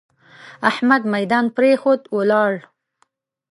احمد 0.69 1.01
ميدان 1.13 1.45
پرېښود؛ 1.55 2.01
ولاړ. 2.17 2.51